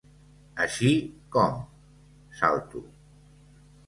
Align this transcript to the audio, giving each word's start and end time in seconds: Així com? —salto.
Així 0.63 0.93
com? 1.35 1.59
—salto. 2.39 2.81